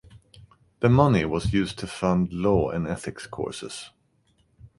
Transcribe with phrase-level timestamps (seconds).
[0.79, 3.91] The money was used to fund law and ethics courses.